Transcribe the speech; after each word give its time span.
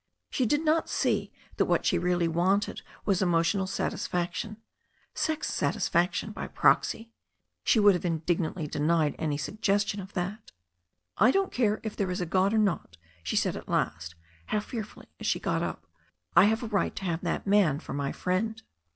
She 0.31 0.47
did 0.47 0.65
not 0.65 0.89
see 0.89 1.31
that 1.57 1.65
what 1.65 1.85
she 1.85 1.99
really 1.99 2.27
wanted 2.27 2.81
was 3.05 3.21
emotional 3.21 3.67
satisfaction, 3.67 4.57
sex 5.13 5.47
satisfaction 5.47 6.31
by 6.31 6.47
proxy. 6.47 7.11
She 7.63 7.79
would 7.79 7.93
have 7.93 8.03
in 8.03 8.23
dignantly 8.25 8.65
denied 8.65 9.15
any 9.19 9.37
suggestion 9.37 9.99
of 9.99 10.13
that 10.13 10.51
"I 11.19 11.29
don't 11.29 11.51
care 11.51 11.79
if 11.83 11.95
there 11.95 12.09
is 12.09 12.19
a 12.19 12.25
God 12.25 12.51
or 12.51 12.57
not," 12.57 12.97
she 13.21 13.35
said 13.35 13.55
at 13.55 13.69
last, 13.69 14.15
half 14.47 14.65
fearfully, 14.65 15.05
as 15.19 15.27
she 15.27 15.39
got 15.39 15.61
up, 15.61 15.85
"I 16.35 16.45
have 16.45 16.63
a 16.63 16.67
right 16.67 16.95
to 16.95 17.05
have 17.05 17.21
that 17.21 17.45
man 17.45 17.79
for 17.79 17.93
my 17.93 18.11
friend." 18.11 18.59